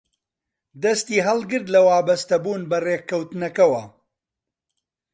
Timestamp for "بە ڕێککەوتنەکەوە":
2.71-3.83